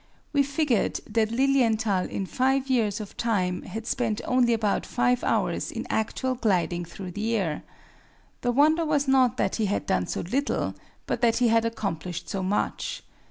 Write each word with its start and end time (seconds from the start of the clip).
We 0.33 0.41
figured 0.41 0.99
that 1.07 1.29
Lilienthal 1.29 2.09
in 2.09 2.25
five 2.25 2.71
years 2.71 2.99
of 2.99 3.15
time 3.17 3.61
had 3.61 3.85
spent 3.85 4.19
only 4.25 4.51
about 4.51 4.83
five 4.83 5.23
hours 5.23 5.71
in 5.71 5.85
actual 5.91 6.33
gliding 6.33 6.85
through 6.85 7.11
the 7.11 7.35
air. 7.35 7.61
The 8.41 8.51
wonder 8.51 8.83
was 8.83 9.07
not 9.07 9.37
that 9.37 9.57
he 9.57 9.67
had 9.67 9.85
done 9.85 10.07
so 10.07 10.21
little, 10.21 10.73
but 11.05 11.21
that 11.21 11.37
he 11.37 11.49
had 11.49 11.65
accomplished 11.65 12.29
so 12.29 12.41
much. 12.41 13.03